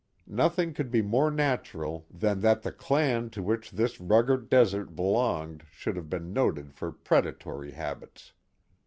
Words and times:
Nothing 0.25 0.73
could 0.73 0.89
be 0.89 1.03
more 1.03 1.29
natural 1.29 2.07
than 2.09 2.39
that 2.39 2.63
the 2.63 2.71
clan 2.71 3.29
to 3.29 3.43
which 3.43 3.69
this 3.69 3.99
rugged 4.01 4.49
desert 4.49 4.95
belonged 4.95 5.63
should 5.69 5.95
have 5.95 6.09
been 6.09 6.33
noted 6.33 6.73
for 6.73 6.91
predatory 6.91 7.73
habits. 7.73 8.33